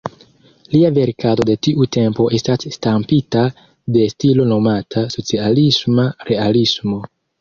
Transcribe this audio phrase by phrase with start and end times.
[0.75, 3.43] Lia verkado de tiu tempo estas stampita
[3.99, 6.99] de stilo nomata socialisma realismo.